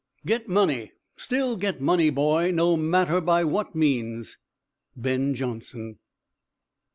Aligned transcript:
Get 0.25 0.49
money; 0.49 0.93
still 1.15 1.55
get 1.57 1.79
money, 1.79 2.09
boy, 2.09 2.49
no 2.49 2.75
matter 2.75 3.21
by 3.21 3.43
what 3.43 3.75
means. 3.75 4.39
_Ben 4.99 5.35
Jonson. 5.35 5.99